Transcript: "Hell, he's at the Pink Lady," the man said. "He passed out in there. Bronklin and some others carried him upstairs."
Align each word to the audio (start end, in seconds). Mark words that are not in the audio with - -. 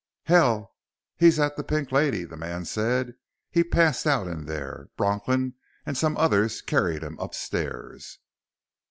"Hell, 0.23 0.73
he's 1.15 1.37
at 1.37 1.55
the 1.55 1.63
Pink 1.63 1.91
Lady," 1.91 2.23
the 2.23 2.35
man 2.35 2.65
said. 2.65 3.13
"He 3.51 3.63
passed 3.63 4.07
out 4.07 4.25
in 4.27 4.45
there. 4.45 4.89
Bronklin 4.97 5.53
and 5.85 5.95
some 5.95 6.17
others 6.17 6.59
carried 6.63 7.03
him 7.03 7.19
upstairs." 7.19 8.17